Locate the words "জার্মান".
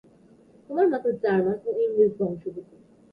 1.21-1.57